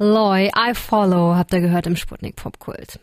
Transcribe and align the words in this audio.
Loy, 0.00 0.48
I 0.56 0.74
Follow, 0.74 1.34
habt 1.34 1.52
ihr 1.52 1.60
gehört 1.60 1.88
im 1.88 1.96
Sputnik 1.96 2.36
Popkult. 2.36 3.00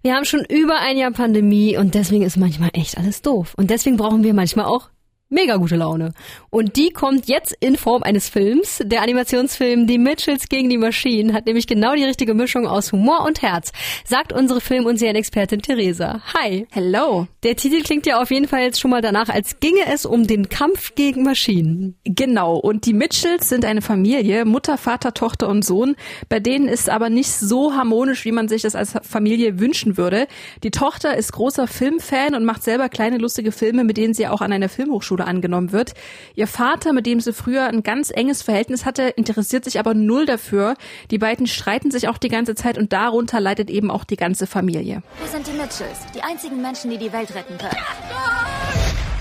Wir 0.00 0.14
haben 0.14 0.24
schon 0.24 0.46
über 0.48 0.78
ein 0.80 0.96
Jahr 0.96 1.10
Pandemie 1.10 1.76
und 1.76 1.94
deswegen 1.94 2.24
ist 2.24 2.38
manchmal 2.38 2.70
echt 2.72 2.96
alles 2.96 3.20
doof. 3.20 3.52
Und 3.58 3.68
deswegen 3.68 3.98
brauchen 3.98 4.24
wir 4.24 4.32
manchmal 4.32 4.64
auch 4.64 4.88
mega 5.30 5.56
gute 5.56 5.76
Laune. 5.76 6.12
Und 6.50 6.76
die 6.76 6.90
kommt 6.90 7.26
jetzt 7.26 7.54
in 7.60 7.76
Form 7.76 8.02
eines 8.02 8.28
Films. 8.28 8.80
Der 8.84 9.02
Animationsfilm 9.02 9.86
Die 9.86 9.98
Mitchells 9.98 10.48
gegen 10.48 10.70
die 10.70 10.78
Maschinen 10.78 11.34
hat 11.34 11.46
nämlich 11.46 11.66
genau 11.66 11.94
die 11.94 12.04
richtige 12.04 12.34
Mischung 12.34 12.66
aus 12.66 12.92
Humor 12.92 13.24
und 13.26 13.42
Herz, 13.42 13.72
sagt 14.04 14.32
unsere 14.32 14.60
Film- 14.60 14.86
und 14.86 14.98
Serienexpertin 14.98 15.60
Theresa. 15.60 16.22
Hi. 16.34 16.66
Hello. 16.70 17.26
Der 17.42 17.56
Titel 17.56 17.82
klingt 17.82 18.06
ja 18.06 18.20
auf 18.20 18.30
jeden 18.30 18.48
Fall 18.48 18.62
jetzt 18.62 18.80
schon 18.80 18.90
mal 18.90 19.02
danach, 19.02 19.28
als 19.28 19.60
ginge 19.60 19.82
es 19.92 20.06
um 20.06 20.26
den 20.26 20.48
Kampf 20.48 20.94
gegen 20.94 21.24
Maschinen. 21.24 21.96
Genau. 22.04 22.56
Und 22.56 22.86
die 22.86 22.94
Mitchells 22.94 23.48
sind 23.48 23.64
eine 23.64 23.82
Familie, 23.82 24.44
Mutter, 24.44 24.78
Vater, 24.78 25.12
Tochter 25.12 25.48
und 25.48 25.64
Sohn. 25.64 25.96
Bei 26.28 26.40
denen 26.40 26.68
ist 26.68 26.88
aber 26.88 27.10
nicht 27.10 27.30
so 27.30 27.74
harmonisch, 27.74 28.24
wie 28.24 28.32
man 28.32 28.48
sich 28.48 28.62
das 28.62 28.74
als 28.74 28.94
Familie 29.02 29.60
wünschen 29.60 29.96
würde. 29.98 30.26
Die 30.62 30.70
Tochter 30.70 31.16
ist 31.16 31.32
großer 31.32 31.66
Filmfan 31.66 32.34
und 32.34 32.44
macht 32.44 32.62
selber 32.62 32.88
kleine 32.88 33.18
lustige 33.18 33.52
Filme, 33.52 33.84
mit 33.84 33.98
denen 33.98 34.14
sie 34.14 34.26
auch 34.26 34.40
an 34.40 34.52
einer 34.52 34.68
Filmhochschule 34.68 35.17
Schule 35.18 35.26
angenommen 35.26 35.72
wird. 35.72 35.94
Ihr 36.34 36.46
Vater, 36.46 36.92
mit 36.92 37.06
dem 37.06 37.20
sie 37.20 37.32
früher 37.32 37.66
ein 37.66 37.82
ganz 37.82 38.10
enges 38.10 38.42
Verhältnis 38.42 38.84
hatte, 38.84 39.02
interessiert 39.02 39.64
sich 39.64 39.78
aber 39.78 39.94
null 39.94 40.26
dafür. 40.26 40.74
Die 41.10 41.18
beiden 41.18 41.46
streiten 41.46 41.90
sich 41.90 42.08
auch 42.08 42.18
die 42.18 42.28
ganze 42.28 42.54
Zeit 42.54 42.78
und 42.78 42.92
darunter 42.92 43.40
leidet 43.40 43.70
eben 43.70 43.90
auch 43.90 44.04
die 44.04 44.16
ganze 44.16 44.46
Familie. 44.46 45.02
Wir 45.18 45.28
sind 45.28 45.46
die 45.46 45.52
Mitchells, 45.52 45.98
die 46.14 46.22
einzigen 46.22 46.62
Menschen, 46.62 46.90
die 46.90 46.98
die 46.98 47.12
Welt 47.12 47.34
retten 47.34 47.58
können. 47.58 47.76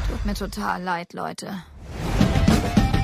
Tut 0.10 0.26
mir 0.26 0.34
total 0.34 0.82
leid, 0.84 1.14
Leute. 1.14 1.48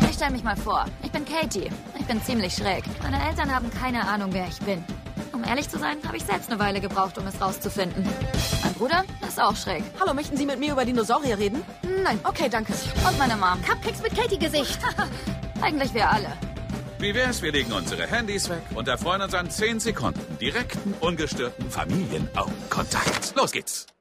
Ich 0.10 0.16
stell 0.16 0.32
mich 0.32 0.44
mal 0.44 0.56
vor. 0.56 0.86
Ich 1.04 1.12
bin 1.12 1.26
Katie. 1.26 1.70
Ich 2.00 2.06
bin 2.06 2.22
ziemlich 2.22 2.54
schräg. 2.54 2.84
Meine 3.02 3.18
Eltern 3.28 3.54
haben 3.54 3.70
keine 3.72 4.08
Ahnung, 4.08 4.30
wer 4.32 4.48
ich 4.48 4.60
bin. 4.60 4.84
Um 5.34 5.44
ehrlich 5.44 5.68
zu 5.68 5.80
sein, 5.80 5.98
habe 6.06 6.18
ich 6.18 6.24
selbst 6.24 6.52
eine 6.52 6.60
Weile 6.60 6.80
gebraucht, 6.80 7.18
um 7.18 7.26
es 7.26 7.42
rauszufinden. 7.42 8.08
Mein 8.64 8.74
Bruder 8.74 9.04
ist 9.28 9.42
auch 9.42 9.56
schräg. 9.56 9.84
Hallo, 10.00 10.14
möchten 10.14 10.38
Sie 10.38 10.46
mit 10.46 10.60
mir 10.60 10.74
über 10.74 10.86
Dinosaurier 10.86 11.40
reden? 11.40 11.64
Nein. 12.04 12.20
Okay, 12.24 12.50
danke. 12.50 12.74
Und 13.08 13.18
meine 13.18 13.38
Mom. 13.38 13.62
Cupcakes 13.62 14.02
mit 14.02 14.16
Katie-Gesicht. 14.16 14.80
Eigentlich 15.62 15.94
wir 15.94 16.10
alle. 16.10 16.28
Wie 17.00 17.14
wär's, 17.14 17.42
wir 17.42 17.52
legen 17.52 17.72
unsere 17.72 18.08
Handys 18.08 18.50
weg 18.50 18.62
und 18.76 18.88
erfreuen 18.88 19.22
uns 19.22 19.34
an 19.34 19.50
10 19.50 19.80
Sekunden 19.80 20.38
direkten, 20.38 20.94
ungestörten 21.00 21.70
Familienaugenkontakt. 21.70 23.34
Los 23.36 23.52
geht's! 23.52 23.93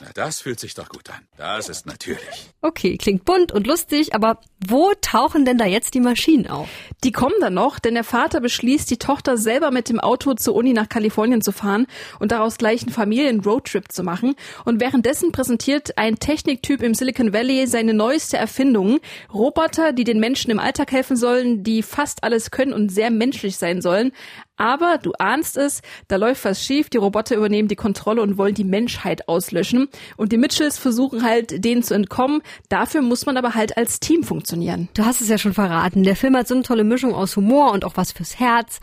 Na, 0.00 0.08
das 0.14 0.40
fühlt 0.40 0.58
sich 0.58 0.74
doch 0.74 0.88
gut 0.88 1.10
an. 1.10 1.26
Das 1.36 1.68
ist 1.68 1.84
natürlich. 1.86 2.50
Okay, 2.62 2.96
klingt 2.96 3.24
bunt 3.24 3.52
und 3.52 3.66
lustig, 3.66 4.14
aber 4.14 4.40
wo 4.66 4.92
tauchen 5.00 5.44
denn 5.44 5.58
da 5.58 5.66
jetzt 5.66 5.94
die 5.94 6.00
Maschinen 6.00 6.46
auf? 6.46 6.68
Die 7.04 7.12
kommen 7.12 7.34
dann 7.40 7.54
noch, 7.54 7.78
denn 7.78 7.94
der 7.94 8.04
Vater 8.04 8.40
beschließt, 8.40 8.90
die 8.90 8.98
Tochter 8.98 9.36
selber 9.36 9.70
mit 9.70 9.88
dem 9.88 10.00
Auto 10.00 10.34
zur 10.34 10.54
Uni 10.54 10.72
nach 10.72 10.88
Kalifornien 10.88 11.42
zu 11.42 11.52
fahren 11.52 11.86
und 12.18 12.32
daraus 12.32 12.56
gleich 12.56 12.82
einen 12.82 12.92
Familien-Roadtrip 12.92 13.92
zu 13.92 14.02
machen. 14.02 14.34
Und 14.64 14.80
währenddessen 14.80 15.32
präsentiert 15.32 15.98
ein 15.98 16.18
Techniktyp 16.18 16.82
im 16.82 16.94
Silicon 16.94 17.32
Valley 17.32 17.66
seine 17.66 17.94
neueste 17.94 18.38
Erfindung. 18.38 19.00
Roboter, 19.32 19.92
die 19.92 20.04
den 20.04 20.20
Menschen 20.20 20.50
im 20.50 20.58
Alltag 20.58 20.92
helfen 20.92 21.16
sollen, 21.16 21.62
die 21.62 21.82
fast 21.82 22.24
alles 22.24 22.50
können 22.50 22.72
und 22.72 22.90
sehr 22.90 23.10
menschlich 23.10 23.56
sein 23.56 23.82
sollen. 23.82 24.12
Aber 24.60 24.98
du 24.98 25.12
ahnst 25.18 25.56
es, 25.56 25.80
da 26.06 26.16
läuft 26.16 26.44
was 26.44 26.62
schief, 26.62 26.90
die 26.90 26.98
Roboter 26.98 27.34
übernehmen 27.34 27.68
die 27.68 27.76
Kontrolle 27.76 28.20
und 28.20 28.36
wollen 28.36 28.54
die 28.54 28.64
Menschheit 28.64 29.26
auslöschen. 29.26 29.88
Und 30.18 30.32
die 30.32 30.36
Mitchells 30.36 30.76
versuchen 30.76 31.22
halt, 31.22 31.64
denen 31.64 31.82
zu 31.82 31.94
entkommen. 31.94 32.42
Dafür 32.68 33.00
muss 33.00 33.24
man 33.24 33.38
aber 33.38 33.54
halt 33.54 33.78
als 33.78 34.00
Team 34.00 34.22
funktionieren. 34.22 34.90
Du 34.92 35.06
hast 35.06 35.22
es 35.22 35.30
ja 35.30 35.38
schon 35.38 35.54
verraten. 35.54 36.02
Der 36.02 36.14
Film 36.14 36.36
hat 36.36 36.46
so 36.46 36.54
eine 36.54 36.62
tolle 36.62 36.84
Mischung 36.84 37.14
aus 37.14 37.36
Humor 37.36 37.72
und 37.72 37.86
auch 37.86 37.96
was 37.96 38.12
fürs 38.12 38.38
Herz. 38.38 38.80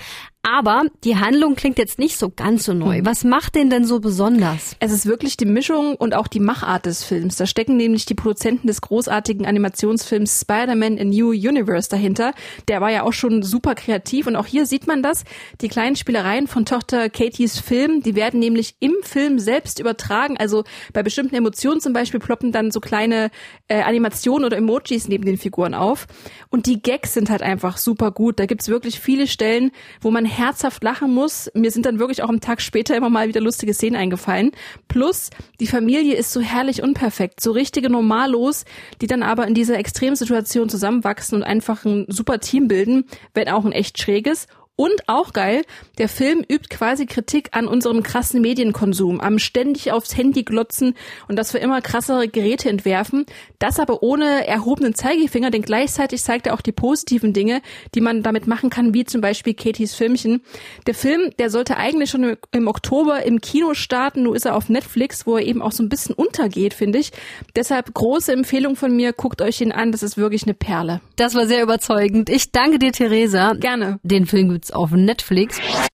Aber 0.50 0.84
die 1.04 1.18
Handlung 1.18 1.56
klingt 1.56 1.78
jetzt 1.78 2.00
nicht 2.00 2.18
so 2.18 2.30
ganz 2.30 2.64
so 2.64 2.74
neu. 2.74 3.02
Was 3.04 3.26
macht 3.26 3.56
den 3.56 3.70
denn 3.70 3.84
so 3.84 4.00
besonders? 4.00 4.78
Es 4.80 4.94
ist 4.94 5.06
wirklich 5.06 5.36
die 5.36 5.46
Mischung 5.46 5.96
und 5.96 6.16
auch 6.16 6.28
die 6.28 6.40
Machart 6.40 6.86
des 6.86 7.04
Films. 7.04 7.36
Da 7.36 7.46
stecken 7.46 7.76
nämlich 7.76 8.06
die 8.06 8.14
Produzenten 8.14 8.66
des 8.68 8.80
großartigen 8.80 9.46
Animationsfilms 9.46 10.40
Spider-Man 10.40 10.96
in 10.96 11.10
New 11.10 11.32
Universe 11.32 11.90
dahinter. 11.90 12.34
Der 12.70 12.80
war 12.80 12.90
ja 12.90 13.04
auch 13.04 13.12
schon 13.12 13.44
super 13.44 13.76
kreativ 13.76 14.26
und 14.26 14.38
auch 14.38 14.46
hier 14.46 14.66
sieht 14.66 14.88
man 14.88 15.04
das. 15.04 15.26
Die 15.60 15.68
kleinen 15.68 15.98
Spielereien 15.98 16.48
von 16.48 16.64
Tochter 16.64 17.10
Katies 17.10 17.60
Film, 17.60 18.02
die 18.02 18.16
werden 18.16 18.40
nämlich 18.40 18.76
im 18.80 18.94
Film 19.02 19.40
selbst 19.40 19.82
übertragen. 19.82 20.38
Also 20.38 20.64
bei 20.94 21.04
bestimmten 21.04 21.36
Emotionen 21.36 21.82
zum 21.82 21.92
Beispiel 21.92 22.22
ploppen 22.22 22.54
dann 22.54 22.72
so 22.72 22.80
kleine 22.80 23.32
äh, 23.68 23.82
Animationen 23.82 24.46
oder 24.46 24.56
Emojis 24.56 25.10
neben 25.10 25.26
den 25.26 25.38
Figuren 25.38 25.74
auf. 25.74 26.08
Und 26.48 26.68
die 26.68 26.82
Gags 26.82 27.14
sind 27.14 27.30
halt 27.30 27.42
einfach 27.42 27.76
super 27.76 28.12
gut. 28.12 28.40
Da 28.40 28.46
gibt's 28.46 28.70
wirklich 28.70 29.02
viele 29.02 29.28
Stellen, 29.28 29.72
wo 30.00 30.10
man 30.10 30.37
herzhaft 30.38 30.84
lachen 30.84 31.14
muss. 31.14 31.50
Mir 31.54 31.72
sind 31.72 31.86
dann 31.86 32.00
wirklich 32.00 32.24
auch 32.24 32.30
am 32.30 32.42
Tag 32.42 32.62
später 32.62 32.96
immer 32.96 33.10
mal 33.10 33.28
wieder 33.28 33.42
lustige 33.42 33.74
Szenen 33.74 33.96
eingefallen. 33.96 34.52
Plus, 34.88 35.30
die 35.60 35.68
Familie 35.68 36.16
ist 36.16 36.32
so 36.32 36.42
herrlich 36.42 36.82
unperfekt, 36.84 37.42
so 37.42 37.52
richtige 37.52 37.90
Normalos, 37.90 38.66
die 39.02 39.08
dann 39.08 39.24
aber 39.24 39.48
in 39.48 39.54
dieser 39.54 39.78
Extremsituation 39.78 40.70
zusammenwachsen 40.70 41.38
und 41.38 41.44
einfach 41.44 41.86
ein 41.86 42.06
super 42.08 42.40
Team 42.40 42.68
bilden, 42.68 43.06
wenn 43.34 43.50
auch 43.50 43.66
ein 43.66 43.72
echt 43.72 44.00
schräges. 44.00 44.48
Und 44.80 45.08
auch 45.08 45.34
geil, 45.34 45.64
der 45.98 46.08
Film 46.08 46.46
übt 46.48 46.70
quasi 46.70 47.08
Kritik 47.08 47.50
an 47.54 47.68
unserem 47.68 48.04
krassen 48.04 48.42
Medienkonsum, 48.42 49.20
am 49.20 49.40
ständig 49.40 49.92
aufs 49.92 50.16
Handy 50.16 50.44
glotzen 50.44 50.94
und 51.28 51.36
dass 51.36 51.52
wir 51.56 51.62
immer 51.62 51.82
krassere 51.82 52.28
Geräte 52.28 52.70
entwerfen. 52.70 53.26
Das 53.58 53.80
aber 53.80 54.04
ohne 54.04 54.46
erhobenen 54.48 54.94
Zeigefinger, 54.94 55.50
denn 55.50 55.64
gleichzeitig 55.64 56.22
zeigt 56.22 56.46
er 56.46 56.54
auch 56.54 56.62
die 56.62 56.74
positiven 56.74 57.34
Dinge, 57.34 57.64
die 57.96 58.02
man 58.02 58.22
damit 58.22 58.46
machen 58.46 58.70
kann, 58.70 58.94
wie 58.94 59.04
zum 59.04 59.20
Beispiel 59.20 59.56
Katies 59.56 59.96
Filmchen. 59.96 60.42
Der 60.86 60.94
Film, 60.94 61.32
der 61.40 61.50
sollte 61.50 61.78
eigentlich 61.78 62.12
schon 62.12 62.38
im 62.52 62.68
Oktober 62.68 63.24
im 63.24 63.42
Kino 63.42 63.74
starten, 63.74 64.22
nur 64.22 64.36
ist 64.36 64.46
er 64.46 64.56
auf 64.56 64.70
Netflix, 64.70 65.26
wo 65.26 65.38
er 65.38 65.46
eben 65.48 65.64
auch 65.64 65.72
so 65.72 65.82
ein 65.82 65.90
bisschen 65.90 66.14
untergeht, 66.14 66.76
finde 66.76 67.00
ich. 67.00 67.12
Deshalb 67.56 67.96
große 67.96 68.32
Empfehlung 68.32 68.76
von 68.76 68.96
mir, 68.96 69.12
guckt 69.12 69.42
euch 69.42 69.60
ihn 69.60 69.72
an, 69.72 69.92
das 69.92 70.04
ist 70.04 70.18
wirklich 70.18 70.44
eine 70.44 70.54
Perle. 70.54 71.02
Das 71.16 71.34
war 71.34 71.48
sehr 71.48 71.64
überzeugend. 71.64 72.30
Ich 72.30 72.52
danke 72.52 72.78
dir, 72.78 72.92
Theresa. 72.92 73.54
Gerne. 73.54 74.00
Den 74.04 74.28
Film 74.28 74.50
gibt's 74.68 74.72
auf 74.72 74.92
Netflix. 74.92 75.60